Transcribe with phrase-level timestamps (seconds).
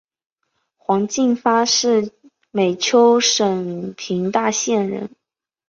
[0.77, 2.11] 黄晋发是
[2.49, 5.11] 美湫省平大县人。